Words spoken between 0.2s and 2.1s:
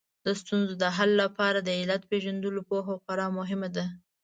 د ستونزو د حل لپاره د علت